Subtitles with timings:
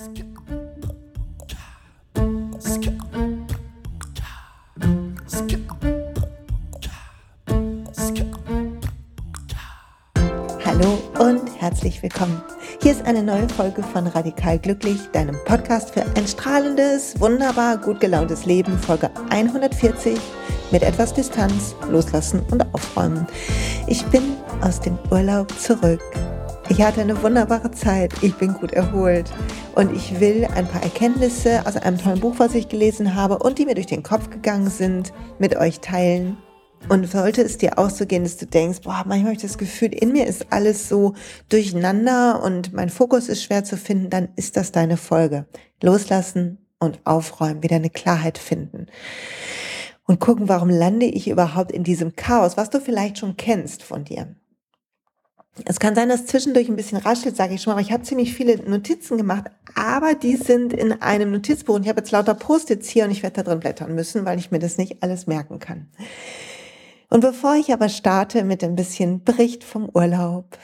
[0.00, 0.08] Hallo
[11.18, 12.40] und herzlich willkommen.
[12.80, 18.00] Hier ist eine neue Folge von Radikal Glücklich, deinem Podcast für ein strahlendes, wunderbar gut
[18.00, 20.18] gelauntes Leben, Folge 140
[20.70, 23.26] mit etwas Distanz, loslassen und aufräumen.
[23.86, 24.22] Ich bin
[24.62, 26.00] aus dem Urlaub zurück.
[26.70, 29.28] Ich hatte eine wunderbare Zeit, ich bin gut erholt
[29.74, 33.58] und ich will ein paar Erkenntnisse aus einem tollen Buch, was ich gelesen habe und
[33.58, 36.36] die mir durch den Kopf gegangen sind, mit euch teilen
[36.88, 39.58] und sollte es dir auch so gehen, dass du denkst, boah, manchmal habe ich das
[39.58, 41.14] Gefühl, in mir ist alles so
[41.48, 45.46] durcheinander und mein Fokus ist schwer zu finden, dann ist das deine Folge.
[45.82, 48.86] Loslassen und aufräumen, wieder eine Klarheit finden.
[50.06, 54.04] Und gucken, warum lande ich überhaupt in diesem Chaos, was du vielleicht schon kennst von
[54.04, 54.36] dir.
[55.64, 58.04] Es kann sein, dass zwischendurch ein bisschen raschelt, sage ich schon mal, aber ich habe
[58.04, 62.34] ziemlich viele Notizen gemacht, aber die sind in einem Notizbuch und ich habe jetzt lauter
[62.34, 65.26] Post-its hier und ich werde da drin blättern müssen, weil ich mir das nicht alles
[65.26, 65.90] merken kann.
[67.08, 70.56] Und bevor ich aber starte mit ein bisschen Bericht vom Urlaub,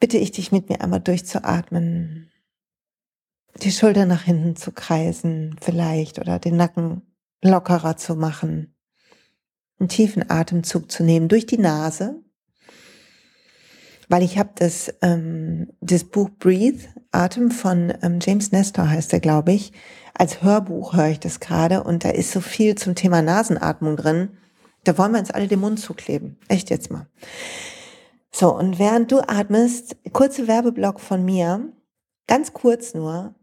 [0.00, 2.30] bitte ich dich mit mir einmal durchzuatmen,
[3.62, 7.02] die Schulter nach hinten zu kreisen vielleicht oder den Nacken
[7.42, 8.74] lockerer zu machen,
[9.78, 12.20] einen tiefen Atemzug zu nehmen durch die Nase,
[14.08, 19.20] weil ich habe das, ähm, das Buch Breathe, Atem von ähm, James Nestor heißt er,
[19.20, 19.72] glaube ich,
[20.14, 24.30] als Hörbuch höre ich das gerade und da ist so viel zum Thema Nasenatmung drin
[24.88, 26.38] da wollen wir uns alle den Mund zukleben.
[26.48, 27.06] Echt jetzt mal.
[28.30, 31.72] So, und während du atmest, kurze Werbeblock von mir,
[32.26, 33.34] ganz kurz nur,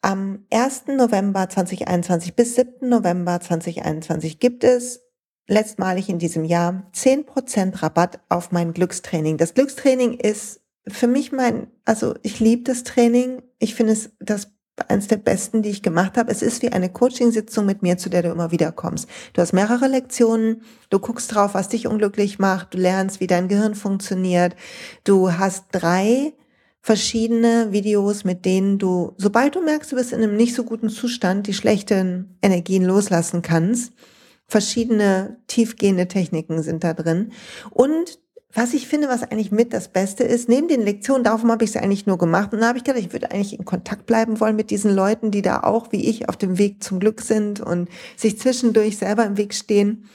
[0.00, 0.88] am 1.
[0.88, 2.88] November 2021 bis 7.
[2.88, 5.00] November 2021 gibt es
[5.48, 9.38] letztmalig in diesem Jahr 10% Rabatt auf mein Glückstraining.
[9.38, 13.42] Das Glückstraining ist für mich mein, also ich liebe das Training.
[13.58, 14.52] Ich finde es das
[14.86, 16.30] eines der besten, die ich gemacht habe.
[16.30, 19.08] Es ist wie eine Coachingsitzung mit mir, zu der du immer wieder kommst.
[19.32, 23.48] Du hast mehrere Lektionen, du guckst drauf, was dich unglücklich macht, du lernst, wie dein
[23.48, 24.54] Gehirn funktioniert.
[25.02, 26.32] Du hast drei
[26.80, 30.90] verschiedene Videos, mit denen du, sobald du merkst, du bist in einem nicht so guten
[30.90, 33.92] Zustand, die schlechten Energien loslassen kannst.
[34.48, 37.32] Verschiedene tiefgehende Techniken sind da drin.
[37.70, 38.18] Und
[38.52, 41.70] was ich finde, was eigentlich mit das Beste ist, neben den Lektionen, darum habe ich
[41.70, 42.52] es eigentlich nur gemacht.
[42.52, 45.30] Und da habe ich gedacht, ich würde eigentlich in Kontakt bleiben wollen mit diesen Leuten,
[45.30, 49.26] die da auch wie ich auf dem Weg zum Glück sind und sich zwischendurch selber
[49.26, 50.08] im Weg stehen.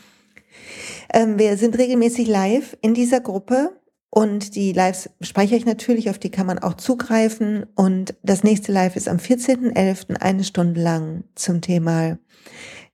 [1.14, 3.80] Ähm, wir sind regelmäßig live in dieser Gruppe
[4.10, 7.66] und die Lives speichere ich natürlich, auf die kann man auch zugreifen.
[7.76, 10.18] Und das nächste Live ist am 14.11.
[10.20, 12.18] eine Stunde lang zum Thema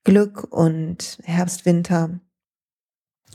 [0.03, 2.19] Glück und Herbst, Winter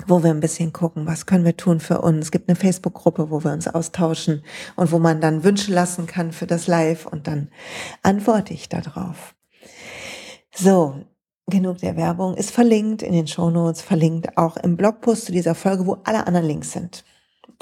[0.07, 2.27] wo wir ein bisschen gucken, was können wir tun für uns.
[2.27, 4.45] Es gibt eine Facebook-Gruppe, wo wir uns austauschen
[4.77, 7.49] und wo man dann Wünsche lassen kann für das Live und dann
[8.03, 9.35] antworte ich darauf.
[10.55, 11.05] So,
[11.47, 15.87] genug der Werbung ist verlinkt in den Shownotes, verlinkt auch im Blogpost zu dieser Folge,
[15.87, 17.05] wo alle anderen Links sind.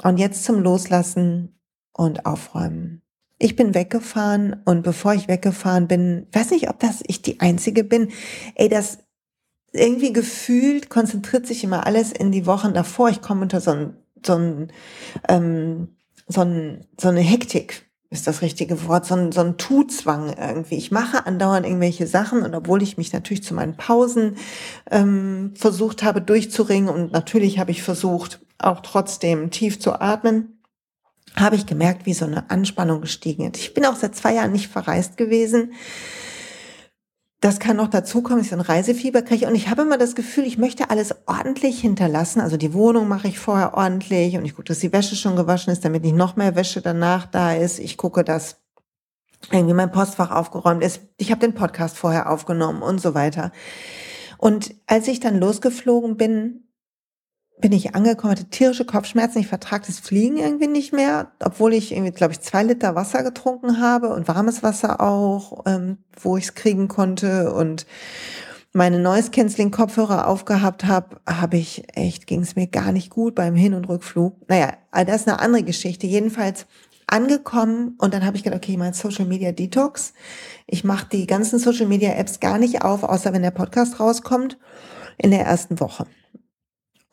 [0.01, 1.59] Und jetzt zum Loslassen
[1.91, 3.02] und Aufräumen.
[3.43, 7.83] Ich bin weggefahren und bevor ich weggefahren bin, weiß nicht, ob das ich die einzige
[7.83, 8.07] bin.
[8.55, 8.99] Ey, das
[9.73, 13.09] irgendwie gefühlt konzentriert sich immer alles in die Wochen davor.
[13.09, 14.71] Ich komme unter so ein, so ein,
[15.27, 15.89] ähm,
[16.25, 20.75] so, ein, so eine Hektik ist das richtige Wort, so ein, so ein Tu-Zwang irgendwie.
[20.75, 24.37] Ich mache andauernd irgendwelche Sachen und obwohl ich mich natürlich zu meinen Pausen
[24.89, 30.52] ähm, versucht habe durchzuringen und natürlich habe ich versucht, auch trotzdem tief zu atmen,
[31.35, 33.59] habe ich gemerkt, wie so eine Anspannung gestiegen ist.
[33.59, 35.71] Ich bin auch seit zwei Jahren nicht verreist gewesen
[37.43, 39.47] das kann noch dazukommen, ich ein Reisefieber kriege.
[39.47, 42.39] Und ich habe immer das Gefühl, ich möchte alles ordentlich hinterlassen.
[42.39, 45.73] Also die Wohnung mache ich vorher ordentlich und ich gucke, dass die Wäsche schon gewaschen
[45.73, 47.79] ist, damit nicht noch mehr Wäsche danach da ist.
[47.79, 48.61] Ich gucke, dass
[49.51, 51.01] irgendwie mein Postfach aufgeräumt ist.
[51.17, 53.51] Ich habe den Podcast vorher aufgenommen und so weiter.
[54.37, 56.62] Und als ich dann losgeflogen bin,
[57.59, 61.91] bin ich angekommen, hatte tierische Kopfschmerzen, ich vertrage das Fliegen irgendwie nicht mehr, obwohl ich
[61.91, 66.45] irgendwie, glaube ich, zwei Liter Wasser getrunken habe und warmes Wasser auch, ähm, wo ich
[66.45, 67.85] es kriegen konnte und
[68.73, 73.35] meine Noise Canceling Kopfhörer aufgehabt habe, habe ich echt, ging es mir gar nicht gut
[73.35, 74.35] beim Hin- und Rückflug.
[74.49, 76.07] Naja, das ist eine andere Geschichte.
[76.07, 76.65] Jedenfalls
[77.05, 80.13] angekommen und dann habe ich gedacht, okay, mein Social Media Detox.
[80.65, 84.57] Ich mache die ganzen Social Media Apps gar nicht auf, außer wenn der Podcast rauskommt
[85.19, 86.07] in der ersten Woche.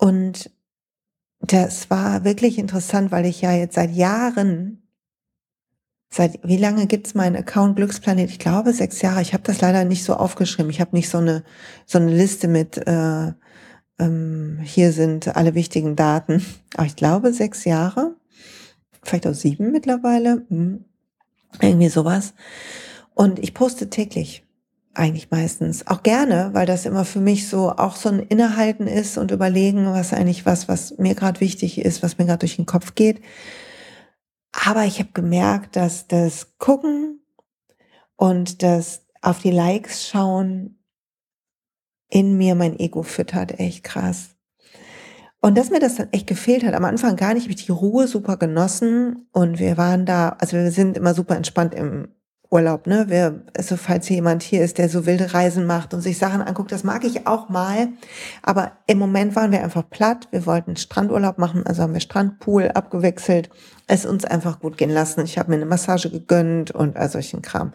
[0.01, 0.51] Und
[1.41, 4.83] das war wirklich interessant, weil ich ja jetzt seit Jahren,
[6.09, 8.31] seit wie lange gibt's meinen Account Glücksplanet?
[8.31, 9.21] Ich glaube sechs Jahre.
[9.21, 10.71] Ich habe das leider nicht so aufgeschrieben.
[10.71, 11.45] Ich habe nicht so eine
[11.85, 13.33] so eine Liste mit äh,
[13.99, 16.45] ähm, hier sind alle wichtigen Daten.
[16.77, 18.17] Aber ich glaube sechs Jahre,
[19.03, 20.87] vielleicht auch sieben mittlerweile, hm.
[21.61, 22.33] irgendwie sowas.
[23.13, 24.47] Und ich poste täglich
[24.95, 25.87] eigentlich meistens.
[25.87, 29.87] Auch gerne, weil das immer für mich so auch so ein Innehalten ist und überlegen,
[29.87, 33.21] was eigentlich was, was mir gerade wichtig ist, was mir gerade durch den Kopf geht.
[34.53, 37.21] Aber ich habe gemerkt, dass das Gucken
[38.17, 40.77] und das auf die Likes schauen
[42.09, 44.31] in mir mein Ego füttert, echt krass.
[45.41, 47.73] Und dass mir das dann echt gefehlt hat, am Anfang gar nicht, habe ich die
[47.73, 52.09] Ruhe super genossen und wir waren da, also wir sind immer super entspannt im
[52.51, 53.05] Urlaub, ne?
[53.07, 56.73] Wer, also falls jemand hier ist, der so wilde Reisen macht und sich Sachen anguckt,
[56.73, 57.89] das mag ich auch mal.
[58.43, 60.27] Aber im Moment waren wir einfach platt.
[60.33, 63.51] Wir wollten Strandurlaub machen, also haben wir Strandpool abgewechselt,
[63.87, 65.25] es uns einfach gut gehen lassen.
[65.25, 67.73] Ich habe mir eine Massage gegönnt und all solchen Kram.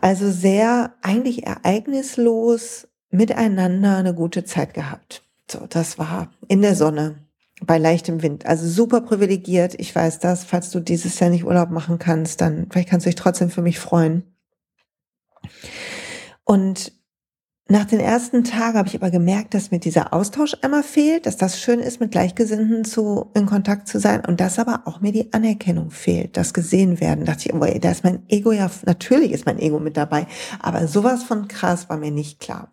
[0.00, 5.24] Also sehr eigentlich ereignislos miteinander eine gute Zeit gehabt.
[5.50, 7.23] So, das war in der Sonne
[7.66, 8.46] bei leichtem Wind.
[8.46, 9.74] Also super privilegiert.
[9.78, 10.44] Ich weiß das.
[10.44, 13.62] Falls du dieses Jahr nicht Urlaub machen kannst, dann vielleicht kannst du dich trotzdem für
[13.62, 14.22] mich freuen.
[16.44, 16.92] Und
[17.66, 21.38] nach den ersten Tagen habe ich aber gemerkt, dass mir dieser Austausch einmal fehlt, dass
[21.38, 25.12] das schön ist, mit Gleichgesinnten zu, in Kontakt zu sein und dass aber auch mir
[25.12, 27.24] die Anerkennung fehlt, das gesehen werden.
[27.24, 30.26] Da dachte ich, oh, da ist mein Ego ja, natürlich ist mein Ego mit dabei,
[30.60, 32.70] aber sowas von krass war mir nicht klar.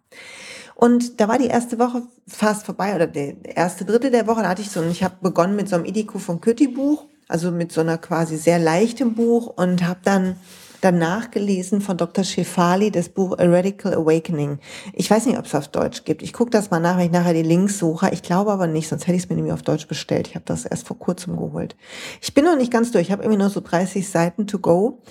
[0.83, 4.49] Und da war die erste Woche fast vorbei oder der erste Drittel der Woche, da
[4.49, 7.71] hatte ich so, ich habe begonnen mit so einem Idiko von Kütti Buch, also mit
[7.71, 10.37] so einer quasi sehr leichten Buch und habe dann
[10.81, 12.23] danach gelesen von Dr.
[12.23, 14.57] Shefali das Buch A Radical Awakening.
[14.93, 16.23] Ich weiß nicht, ob es auf Deutsch gibt.
[16.23, 18.09] Ich gucke das mal nach, wenn ich nachher die Links suche.
[18.11, 20.29] Ich glaube aber nicht, sonst hätte ich es mir nämlich auf Deutsch bestellt.
[20.29, 21.75] Ich habe das erst vor kurzem geholt.
[22.21, 23.05] Ich bin noch nicht ganz durch.
[23.05, 25.03] Ich habe irgendwie nur so 30 Seiten to go.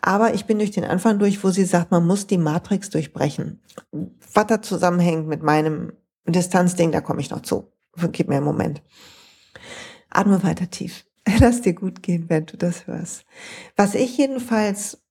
[0.00, 3.60] Aber ich bin durch den Anfang durch, wo sie sagt, man muss die Matrix durchbrechen.
[4.32, 5.92] Was da zusammenhängt mit meinem
[6.26, 7.72] Distanzding, da komme ich noch zu.
[8.12, 8.82] Gib mir einen Moment.
[10.10, 11.04] Atme weiter tief.
[11.40, 13.24] Lass dir gut gehen, wenn du das hörst.
[13.76, 15.02] Was ich jedenfalls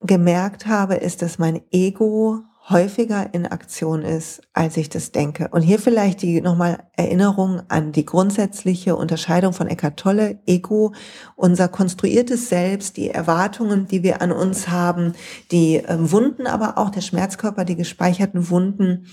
[0.00, 5.48] gemerkt habe, ist, dass mein Ego häufiger in Aktion ist, als ich das denke.
[5.50, 10.94] Und hier vielleicht die nochmal Erinnerung an die grundsätzliche Unterscheidung von Eckart Tolle, Ego,
[11.36, 15.12] unser konstruiertes Selbst, die Erwartungen, die wir an uns haben,
[15.50, 19.08] die äh, Wunden, aber auch der Schmerzkörper, die gespeicherten Wunden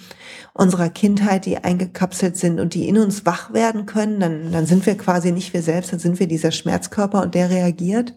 [0.53, 4.86] unserer Kindheit, die eingekapselt sind und die in uns wach werden können, dann, dann sind
[4.86, 8.15] wir quasi nicht wir selbst, dann sind wir dieser Schmerzkörper und der reagiert.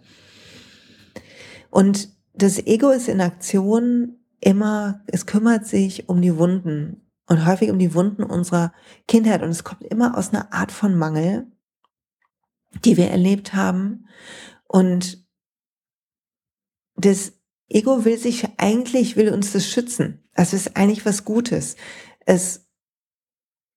[1.71, 7.71] Und das Ego ist in Aktion immer, es kümmert sich um die Wunden und häufig
[7.71, 8.73] um die Wunden unserer
[9.09, 11.47] Kindheit und es kommt immer aus einer Art von Mangel,
[12.85, 14.07] die wir erlebt haben
[14.67, 15.25] und
[16.97, 17.33] das
[17.69, 20.29] Ego will sich eigentlich, will uns das schützen.
[20.35, 21.77] Also es ist eigentlich was Gutes.
[22.21, 22.69] Es,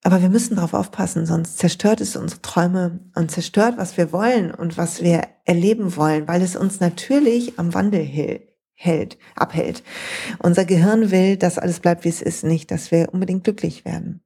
[0.03, 4.53] aber wir müssen darauf aufpassen, sonst zerstört es unsere Träume und zerstört, was wir wollen
[4.53, 8.01] und was wir erleben wollen, weil es uns natürlich am Wandel
[8.79, 9.83] hält hält, abhält.
[10.37, 14.23] Unser Gehirn will, dass alles bleibt, wie es ist, nicht, dass wir unbedingt glücklich werden.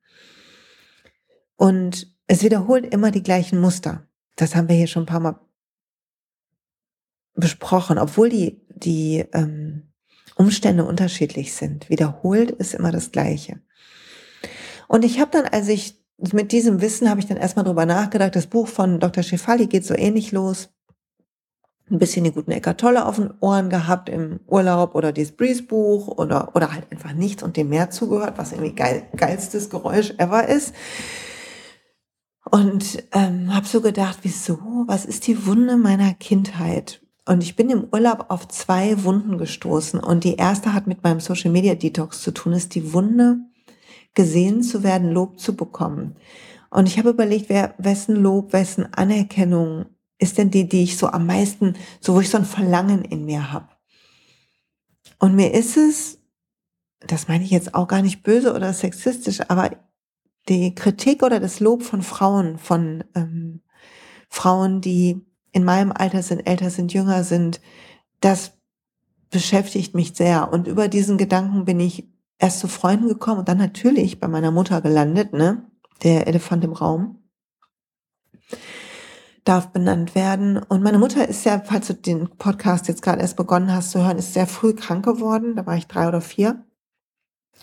[1.55, 4.07] Und es wiederholt immer die gleichen Muster.
[4.35, 5.39] Das haben wir hier schon ein paar Mal
[7.33, 9.93] besprochen, obwohl die, die ähm,
[10.35, 11.89] Umstände unterschiedlich sind.
[11.89, 13.61] Wiederholt ist immer das Gleiche.
[14.89, 18.35] Und ich habe dann, als ich mit diesem Wissen habe ich dann erstmal drüber nachgedacht,
[18.35, 19.23] das Buch von Dr.
[19.23, 20.69] Schifali geht so ähnlich los
[21.91, 25.63] ein bisschen die guten Eckart Tolle auf den Ohren gehabt im Urlaub oder dieses Breeze
[25.63, 30.13] Buch oder, oder halt einfach nichts und dem Meer zugehört, was irgendwie geil, geilstes Geräusch
[30.17, 30.73] ever ist.
[32.49, 34.57] Und ähm, habe so gedacht, wieso,
[34.87, 37.01] was ist die Wunde meiner Kindheit?
[37.25, 39.99] Und ich bin im Urlaub auf zwei Wunden gestoßen.
[39.99, 43.37] Und die erste hat mit meinem Social Media Detox zu tun, ist die Wunde,
[44.15, 46.15] gesehen zu werden, Lob zu bekommen.
[46.69, 49.85] Und ich habe überlegt, wer, wessen Lob, wessen Anerkennung
[50.21, 53.25] ist denn die, die ich so am meisten, so wo ich so ein Verlangen in
[53.25, 53.67] mir habe.
[55.19, 56.19] Und mir ist es,
[56.99, 59.71] das meine ich jetzt auch gar nicht böse oder sexistisch, aber
[60.47, 63.61] die Kritik oder das Lob von Frauen, von ähm,
[64.29, 67.59] Frauen, die in meinem Alter sind, älter sind, jünger sind,
[68.19, 68.53] das
[69.31, 70.53] beschäftigt mich sehr.
[70.53, 74.51] Und über diesen Gedanken bin ich erst zu Freunden gekommen und dann natürlich bei meiner
[74.51, 75.65] Mutter gelandet, ne?
[76.03, 77.21] Der Elefant im Raum
[79.43, 80.57] darf benannt werden.
[80.57, 84.03] Und meine Mutter ist ja, falls du den Podcast jetzt gerade erst begonnen hast zu
[84.03, 85.55] hören, ist sehr früh krank geworden.
[85.55, 86.63] Da war ich drei oder vier.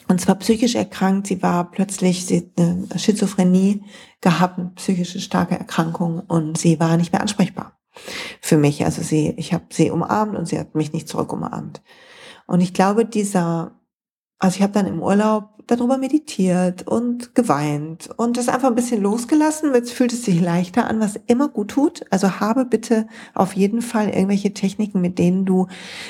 [0.08, 1.26] Und zwar psychisch erkrankt.
[1.26, 3.84] Sie war plötzlich, sie hat eine Schizophrenie
[4.20, 7.78] gehabt, eine psychische starke Erkrankung und sie war nicht mehr ansprechbar
[8.40, 8.84] für mich.
[8.84, 11.82] Also sie, ich habe sie umarmt und sie hat mich nicht zurück umarmt.
[12.46, 13.77] Und ich glaube, dieser,
[14.38, 19.02] also ich habe dann im Urlaub darüber meditiert und geweint und das einfach ein bisschen
[19.02, 19.74] losgelassen.
[19.74, 22.04] Jetzt fühlt es sich leichter an, was immer gut tut.
[22.10, 25.66] Also habe bitte auf jeden Fall irgendwelche Techniken, mit denen du,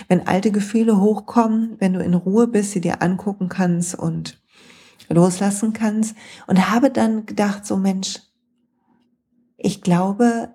[0.08, 4.40] wenn alte Gefühle hochkommen, wenn du in Ruhe bist, sie dir angucken kannst und
[5.08, 6.14] loslassen kannst.
[6.46, 8.20] Und habe dann gedacht, so Mensch,
[9.56, 10.54] ich glaube,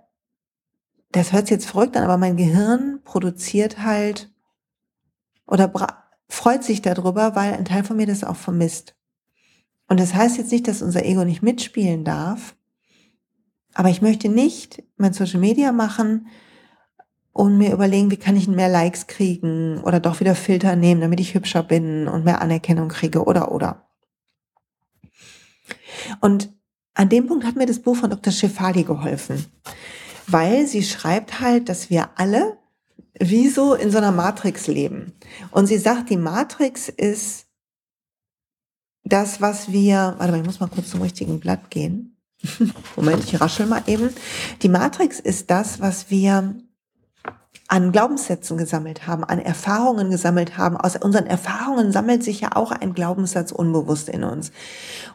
[1.11, 4.31] das hört sich jetzt verrückt an, aber mein Gehirn produziert halt
[5.45, 5.67] oder
[6.27, 8.95] freut sich darüber, weil ein Teil von mir das auch vermisst.
[9.87, 12.55] Und das heißt jetzt nicht, dass unser Ego nicht mitspielen darf,
[13.73, 16.27] aber ich möchte nicht mein Social Media machen
[17.31, 21.19] und mir überlegen, wie kann ich mehr Likes kriegen oder doch wieder Filter nehmen, damit
[21.19, 23.87] ich hübscher bin und mehr Anerkennung kriege oder oder.
[26.21, 26.53] Und
[26.93, 28.31] an dem Punkt hat mir das Buch von Dr.
[28.31, 29.45] Schifali geholfen,
[30.27, 32.57] weil sie schreibt halt, dass wir alle
[33.29, 35.13] wie so in so einer Matrix leben.
[35.51, 37.47] Und sie sagt, die Matrix ist
[39.03, 42.17] das, was wir, warte mal, ich muss mal kurz zum richtigen Blatt gehen.
[42.95, 44.09] Moment, ich raschel mal eben.
[44.61, 46.55] Die Matrix ist das, was wir
[47.69, 50.75] an Glaubenssätzen gesammelt haben, an Erfahrungen gesammelt haben.
[50.77, 54.51] Aus unseren Erfahrungen sammelt sich ja auch ein Glaubenssatz unbewusst in uns.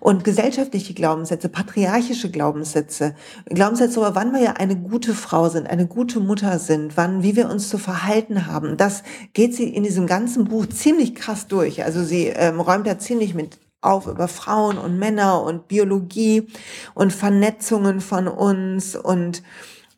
[0.01, 3.15] Und gesellschaftliche Glaubenssätze, patriarchische Glaubenssätze,
[3.47, 7.37] Glaubenssätze über wann wir ja eine gute Frau sind, eine gute Mutter sind, wann, wie
[7.37, 9.03] wir uns zu verhalten haben, das
[9.35, 11.85] geht sie in diesem ganzen Buch ziemlich krass durch.
[11.85, 16.49] Also sie ähm, räumt da ziemlich mit auf über Frauen und Männer und Biologie
[16.95, 19.43] und Vernetzungen von uns und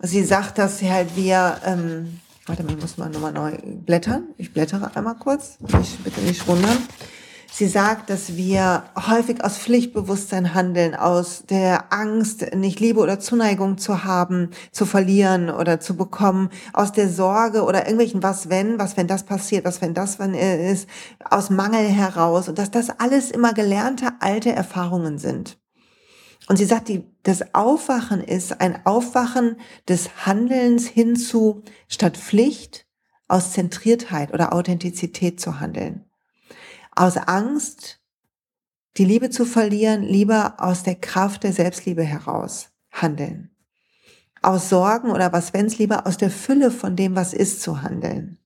[0.00, 4.24] sie sagt, dass sie halt wir ähm, Warte mal, muss mal nochmal neu blättern.
[4.36, 5.56] Ich blättere einmal kurz.
[5.80, 6.78] Ich bitte nicht wundern.
[7.48, 13.78] Sie sagt, dass wir häufig aus Pflichtbewusstsein handeln, aus der Angst, nicht Liebe oder Zuneigung
[13.78, 18.96] zu haben, zu verlieren oder zu bekommen, aus der Sorge oder irgendwelchen was wenn, was
[18.96, 20.88] wenn das passiert, was wenn das wenn ist,
[21.22, 25.59] aus Mangel heraus und dass das alles immer gelernte alte Erfahrungen sind.
[26.50, 29.54] Und sie sagt, die, das Aufwachen ist ein Aufwachen
[29.86, 32.88] des Handelns hinzu, statt Pflicht,
[33.28, 36.10] aus Zentriertheit oder Authentizität zu handeln.
[36.90, 38.00] Aus Angst,
[38.96, 43.54] die Liebe zu verlieren, lieber aus der Kraft der Selbstliebe heraus handeln.
[44.42, 48.38] Aus Sorgen oder was wenn's lieber aus der Fülle von dem, was ist, zu handeln.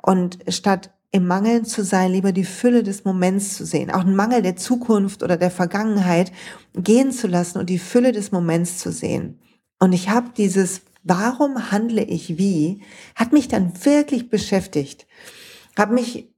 [0.00, 4.16] Und statt im Mangel zu sein, lieber die Fülle des Moments zu sehen, auch einen
[4.16, 6.32] Mangel der Zukunft oder der Vergangenheit
[6.74, 9.40] gehen zu lassen und die Fülle des Moments zu sehen.
[9.78, 12.82] Und ich habe dieses, warum handle ich wie,
[13.14, 15.06] hat mich dann wirklich beschäftigt.
[15.78, 16.28] Habe mich,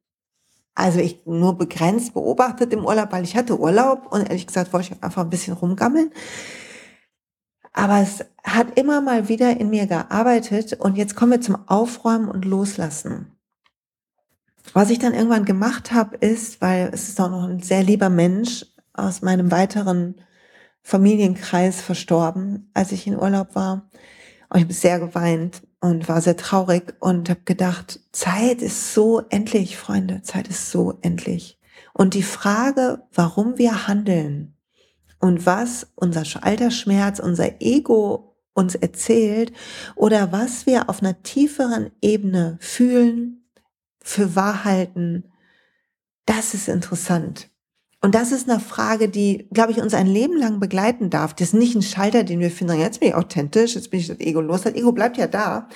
[0.74, 4.92] also ich nur begrenzt beobachtet im Urlaub, weil ich hatte Urlaub und ehrlich gesagt wollte
[4.92, 6.12] ich einfach ein bisschen rumgammeln.
[7.72, 12.28] Aber es hat immer mal wieder in mir gearbeitet und jetzt kommen wir zum Aufräumen
[12.28, 13.32] und Loslassen.
[14.72, 18.08] Was ich dann irgendwann gemacht habe, ist, weil es ist auch noch ein sehr lieber
[18.08, 20.16] Mensch aus meinem weiteren
[20.82, 23.88] Familienkreis verstorben, als ich in Urlaub war.
[24.48, 29.22] Und ich habe sehr geweint und war sehr traurig und habe gedacht, Zeit ist so
[29.28, 31.58] endlich, Freunde, Zeit ist so endlich.
[31.92, 34.54] Und die Frage, warum wir handeln
[35.18, 39.52] und was unser alter Schmerz, unser Ego uns erzählt
[39.96, 43.39] oder was wir auf einer tieferen Ebene fühlen,
[44.02, 45.24] für wahr halten,
[46.26, 47.50] das ist interessant.
[48.02, 51.34] Und das ist eine Frage, die, glaube ich, uns ein Leben lang begleiten darf.
[51.34, 54.06] Das ist nicht ein Schalter, den wir finden, jetzt bin ich authentisch, jetzt bin ich
[54.06, 54.62] das Ego los.
[54.62, 55.68] Das Ego bleibt ja da.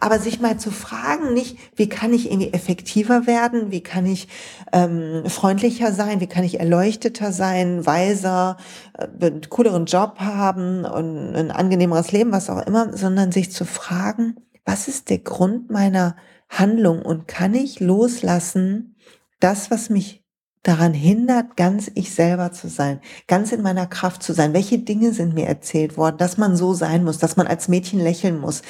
[0.00, 4.26] Aber sich mal zu fragen, nicht, wie kann ich irgendwie effektiver werden, wie kann ich
[4.72, 8.56] ähm, freundlicher sein, wie kann ich erleuchteter sein, weiser,
[8.94, 14.34] äh, cooleren Job haben und ein angenehmeres Leben, was auch immer, sondern sich zu fragen,
[14.64, 16.16] was ist der Grund meiner
[16.48, 18.96] Handlung und kann ich loslassen,
[19.40, 20.24] das, was mich
[20.62, 24.52] daran hindert, ganz ich selber zu sein, ganz in meiner Kraft zu sein.
[24.52, 28.00] Welche Dinge sind mir erzählt worden, dass man so sein muss, dass man als Mädchen
[28.00, 28.62] lächeln muss,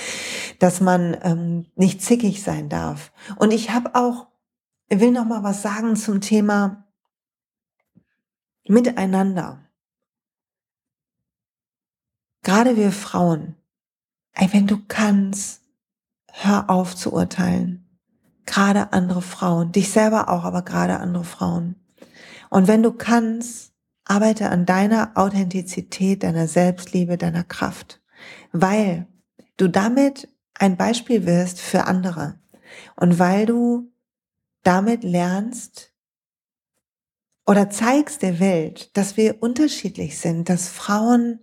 [0.58, 3.12] dass man ähm, nicht zickig sein darf.
[3.36, 4.26] Und ich habe auch,
[4.88, 6.84] will noch mal was sagen zum Thema
[8.68, 9.64] Miteinander.
[12.42, 13.56] Gerade wir Frauen,
[14.34, 15.57] ey, wenn du kannst,
[16.44, 17.84] hör auf zu urteilen.
[18.46, 21.76] Gerade andere Frauen, dich selber auch, aber gerade andere Frauen.
[22.48, 23.72] Und wenn du kannst,
[24.04, 28.00] arbeite an deiner Authentizität, deiner Selbstliebe, deiner Kraft,
[28.52, 29.06] weil
[29.58, 32.38] du damit ein Beispiel wirst für andere
[32.96, 33.92] und weil du
[34.62, 35.92] damit lernst
[37.46, 41.40] oder zeigst der Welt, dass wir unterschiedlich sind, dass Frauen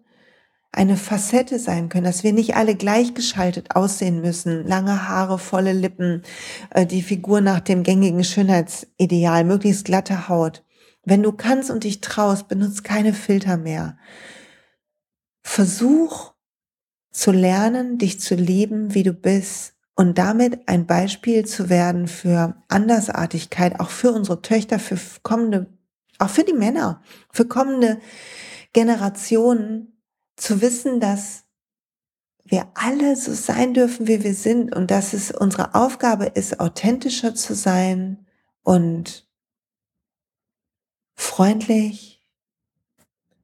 [0.76, 4.68] eine Facette sein können, dass wir nicht alle gleichgeschaltet aussehen müssen.
[4.68, 6.24] Lange Haare, volle Lippen,
[6.72, 10.64] äh, die Figur nach dem gängigen Schönheitsideal, möglichst glatte Haut.
[11.04, 13.98] Wenn du kannst und dich traust, benutzt keine Filter mehr.
[15.44, 16.34] Versuch
[17.12, 22.56] zu lernen, dich zu lieben, wie du bist und damit ein Beispiel zu werden für
[22.68, 25.68] Andersartigkeit, auch für unsere Töchter, für kommende,
[26.20, 27.02] auch für die Männer,
[27.32, 28.00] für kommende
[28.74, 29.95] Generationen,
[30.36, 31.44] zu wissen, dass
[32.44, 37.34] wir alle so sein dürfen, wie wir sind und dass es unsere Aufgabe ist, authentischer
[37.34, 38.28] zu sein
[38.62, 39.28] und
[41.16, 42.22] freundlich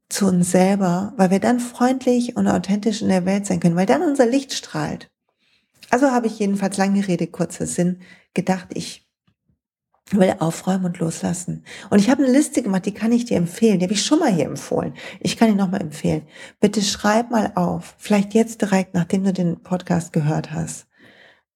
[0.10, 3.86] zu uns selber, weil wir dann freundlich und authentisch in der Welt sein können, weil
[3.86, 5.10] dann unser Licht strahlt.
[5.90, 8.02] Also habe ich jedenfalls lange Rede, kurzer Sinn
[8.34, 9.11] gedacht, ich
[10.14, 11.64] will aufräumen und loslassen.
[11.90, 13.80] Und ich habe eine Liste gemacht, die kann ich dir empfehlen.
[13.80, 14.94] Die habe ich schon mal hier empfohlen.
[15.20, 16.24] Ich kann die nochmal empfehlen.
[16.60, 20.88] Bitte schreib mal auf, vielleicht jetzt direkt, nachdem du den Podcast gehört hast.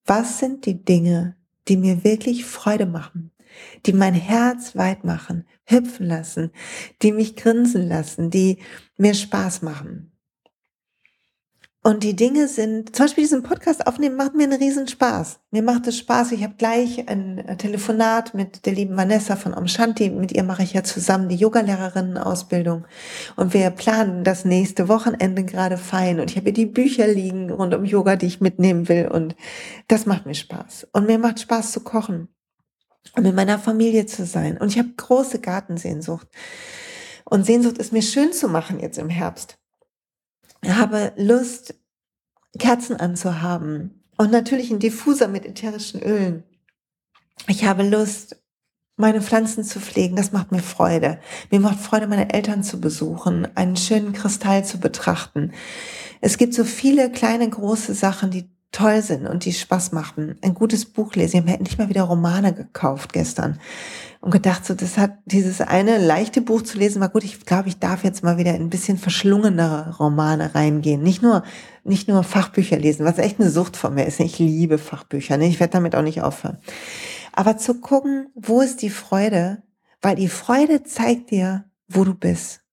[0.04, 1.36] Was sind die Dinge,
[1.68, 3.32] die mir wirklich Freude machen,
[3.86, 6.52] die mein Herz weit machen, hüpfen lassen,
[7.02, 8.58] die mich grinsen lassen, die
[8.96, 10.15] mir Spaß machen?
[11.86, 15.38] Und die Dinge sind, zum Beispiel diesen Podcast aufnehmen, macht mir einen riesen Spaß.
[15.52, 16.32] Mir macht es Spaß.
[16.32, 20.10] Ich habe gleich ein Telefonat mit der lieben Vanessa von Omshanti.
[20.10, 22.86] Mit ihr mache ich ja zusammen die Yogalehrerinnen-Ausbildung.
[23.36, 26.18] Und wir planen das nächste Wochenende gerade fein.
[26.18, 29.06] Und ich habe die Bücher liegen rund um Yoga, die ich mitnehmen will.
[29.06, 29.36] Und
[29.86, 30.88] das macht mir Spaß.
[30.92, 32.26] Und mir macht Spaß zu kochen.
[33.14, 34.58] Und mit meiner Familie zu sein.
[34.58, 36.26] Und ich habe große Gartensehnsucht.
[37.24, 39.56] Und Sehnsucht ist mir schön zu machen jetzt im Herbst
[40.64, 41.74] habe Lust,
[42.58, 46.44] Kerzen anzuhaben und natürlich ein Diffuser mit ätherischen Ölen.
[47.48, 48.36] Ich habe Lust,
[48.96, 51.20] meine Pflanzen zu pflegen, das macht mir Freude.
[51.50, 55.52] Mir macht Freude, meine Eltern zu besuchen, einen schönen Kristall zu betrachten.
[56.22, 60.36] Es gibt so viele kleine, große Sachen, die toll sind und die Spaß machen.
[60.42, 61.36] Ein gutes Buch lesen.
[61.36, 63.58] Ich habe endlich mal wieder Romane gekauft gestern
[64.20, 67.24] und gedacht, so das hat dieses eine leichte Buch zu lesen war gut.
[67.24, 71.02] Ich glaube, ich darf jetzt mal wieder in ein bisschen verschlungenere Romane reingehen.
[71.02, 71.42] Nicht nur
[71.84, 74.20] nicht nur Fachbücher lesen, was echt eine Sucht von mir ist.
[74.20, 75.38] Ich liebe Fachbücher.
[75.38, 75.46] Ne?
[75.46, 76.58] Ich werde damit auch nicht aufhören.
[77.32, 79.62] Aber zu gucken, wo ist die Freude?
[80.02, 82.65] Weil die Freude zeigt dir, wo du bist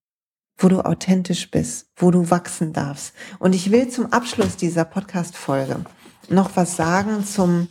[0.57, 3.13] wo du authentisch bist, wo du wachsen darfst.
[3.39, 5.83] Und ich will zum Abschluss dieser Podcast-Folge
[6.29, 7.67] noch was sagen zum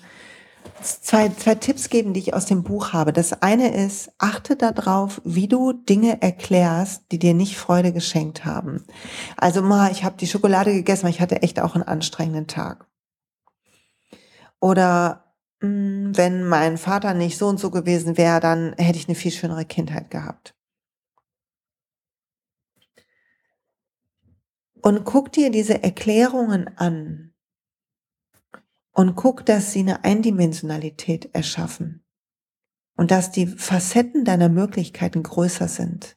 [0.83, 3.13] zwei, zwei Tipps geben, die ich aus dem Buch habe.
[3.13, 8.85] Das eine ist, achte darauf, wie du Dinge erklärst, die dir nicht Freude geschenkt haben.
[9.37, 12.87] Also mal, ich habe die Schokolade gegessen, weil ich hatte echt auch einen anstrengenden Tag.
[14.61, 19.09] Oder mh, hm, wenn mein Vater nicht so und so gewesen wäre, dann hätte ich
[19.09, 20.55] eine viel schönere Kindheit gehabt.
[24.83, 27.33] Und guck dir diese Erklärungen an
[28.93, 32.05] und guck, dass sie eine Eindimensionalität erschaffen
[32.97, 36.17] und dass die Facetten deiner Möglichkeiten größer sind.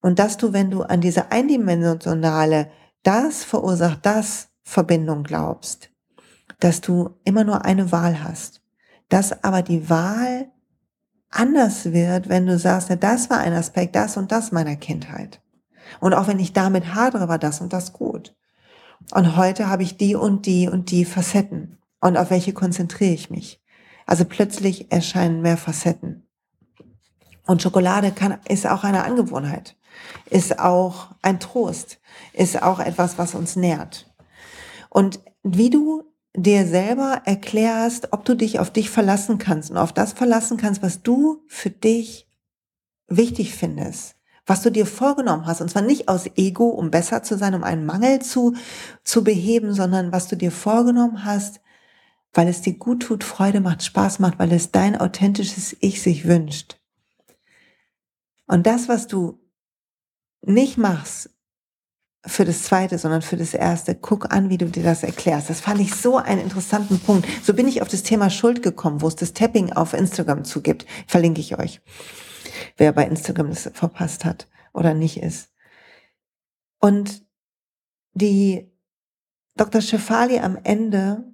[0.00, 2.70] Und dass du, wenn du an diese eindimensionale,
[3.02, 5.90] das verursacht das Verbindung glaubst,
[6.60, 8.62] dass du immer nur eine Wahl hast.
[9.08, 10.52] Dass aber die Wahl
[11.30, 15.40] anders wird, wenn du sagst, das war ein Aspekt, das und das meiner Kindheit.
[16.00, 18.34] Und auch wenn ich damit hadere, war das und das gut.
[19.12, 21.78] Und heute habe ich die und die und die Facetten.
[22.00, 23.62] Und auf welche konzentriere ich mich?
[24.06, 26.26] Also plötzlich erscheinen mehr Facetten.
[27.46, 29.76] Und Schokolade kann, ist auch eine Angewohnheit,
[30.28, 32.00] ist auch ein Trost,
[32.32, 34.12] ist auch etwas, was uns nährt.
[34.90, 36.02] Und wie du
[36.34, 40.82] dir selber erklärst, ob du dich auf dich verlassen kannst und auf das verlassen kannst,
[40.82, 42.28] was du für dich
[43.08, 44.15] wichtig findest,
[44.46, 45.60] was du dir vorgenommen hast.
[45.60, 48.54] Und zwar nicht aus Ego, um besser zu sein, um einen Mangel zu,
[49.04, 51.60] zu beheben, sondern was du dir vorgenommen hast,
[52.32, 56.26] weil es dir gut tut, Freude macht, Spaß macht, weil es dein authentisches Ich sich
[56.26, 56.78] wünscht.
[58.46, 59.40] Und das, was du
[60.42, 61.30] nicht machst
[62.24, 65.48] für das zweite, sondern für das erste, guck an, wie du dir das erklärst.
[65.50, 67.26] Das fand ich so einen interessanten Punkt.
[67.42, 70.86] So bin ich auf das Thema Schuld gekommen, wo es das Tapping auf Instagram zugibt.
[71.06, 71.80] Verlinke ich euch
[72.76, 75.50] wer bei Instagram das verpasst hat oder nicht ist.
[76.80, 77.26] Und
[78.12, 78.70] die
[79.56, 79.80] Dr.
[79.80, 81.24] Shefali am Ende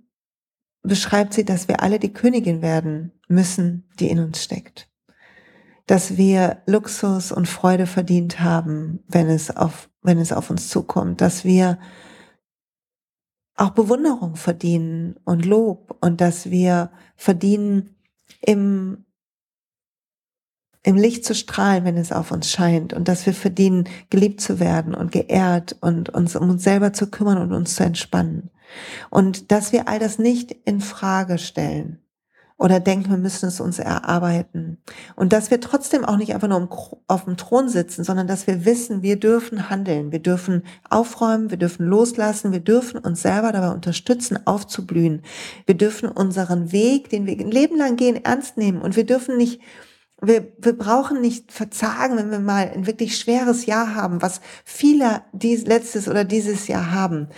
[0.83, 4.89] beschreibt sie, dass wir alle die Königin werden müssen, die in uns steckt.
[5.87, 11.21] Dass wir Luxus und Freude verdient haben, wenn es auf, wenn es auf uns zukommt,
[11.21, 11.79] dass wir
[13.57, 17.97] auch Bewunderung verdienen und Lob und dass wir verdienen,
[18.41, 19.05] im
[20.83, 24.59] im Licht zu strahlen, wenn es auf uns scheint und dass wir verdienen, geliebt zu
[24.59, 28.51] werden und geehrt und uns um uns selber zu kümmern und uns zu entspannen.
[29.11, 31.99] Und dass wir all das nicht in Frage stellen
[32.63, 34.79] oder denken, wir müssen es uns erarbeiten.
[35.17, 36.69] Und dass wir trotzdem auch nicht einfach nur
[37.09, 41.59] auf dem Thron sitzen, sondern dass wir wissen, wir dürfen handeln, wir dürfen aufräumen, wir
[41.59, 45.23] dürfen loslassen, wir dürfen uns selber dabei unterstützen, aufzublühen.
[45.67, 49.37] Wir dürfen unseren Weg, den wir ein Leben lang gehen, ernst nehmen und wir dürfen
[49.37, 49.61] nicht
[50.23, 55.23] wir, wir brauchen nicht verzagen, wenn wir mal ein wirklich schweres Jahr haben, was viele
[55.33, 57.29] dies, letztes oder dieses Jahr haben,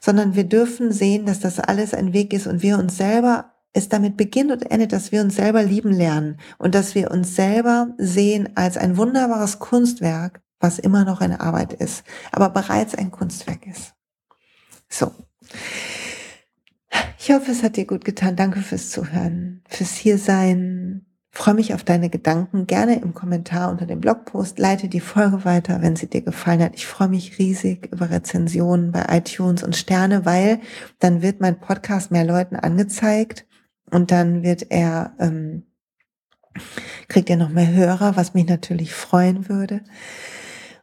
[0.00, 3.88] sondern wir dürfen sehen, dass das alles ein Weg ist und wir uns selber es
[3.88, 7.94] damit beginnt und endet, dass wir uns selber lieben lernen und dass wir uns selber
[7.98, 13.66] sehen als ein wunderbares Kunstwerk, was immer noch eine Arbeit ist, aber bereits ein Kunstwerk
[13.66, 13.94] ist.
[14.88, 15.12] So.
[17.18, 18.34] Ich hoffe, es hat dir gut getan.
[18.34, 21.06] Danke fürs Zuhören, fürs Hiersein.
[21.32, 22.66] Freue mich auf deine Gedanken.
[22.66, 24.58] Gerne im Kommentar unter dem Blogpost.
[24.58, 26.74] Leite die Folge weiter, wenn sie dir gefallen hat.
[26.74, 30.60] Ich freue mich riesig über Rezensionen bei iTunes und Sterne, weil
[30.98, 33.46] dann wird mein Podcast mehr Leuten angezeigt
[33.90, 35.66] und dann wird er, ähm,
[37.06, 39.82] kriegt er noch mehr Hörer, was mich natürlich freuen würde.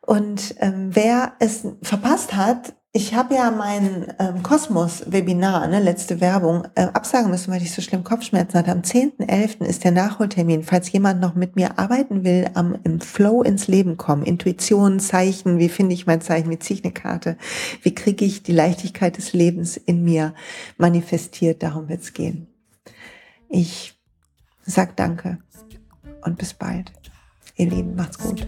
[0.02, 6.64] Und ähm, wer es verpasst hat, ich habe ja mein ähm, Kosmos-Webinar, ne, letzte Werbung,
[6.74, 8.72] äh, absagen müssen, weil ich so schlimm Kopfschmerzen hatte.
[8.72, 9.64] Am 10.11.
[9.66, 10.64] ist der Nachholtermin.
[10.64, 15.60] Falls jemand noch mit mir arbeiten will, am im Flow ins Leben kommen, Intuition, Zeichen,
[15.60, 17.38] wie finde ich mein Zeichen, wie ziehe ich eine Karte,
[17.84, 20.34] wie kriege ich die Leichtigkeit des Lebens in mir
[20.78, 22.48] manifestiert, darum wird es gehen.
[23.48, 23.94] Ich
[24.66, 25.38] sag danke
[26.24, 26.92] und bis bald.
[27.58, 28.48] Ihr Lieben, macht's gut.